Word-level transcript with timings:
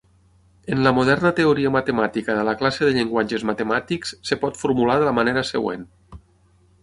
En 0.75 0.79
la 0.85 0.91
moderna 0.99 1.31
teoria 1.39 1.71
matemàtica 1.75 2.37
de 2.37 2.45
la 2.47 2.55
classe 2.61 2.87
de 2.89 2.95
llenguatges 2.97 3.45
matemàtics 3.51 4.15
es 4.29 4.33
pot 4.45 4.59
formular 4.65 4.97
de 5.03 5.11
la 5.11 5.15
manera 5.19 5.45
següent. 5.51 5.85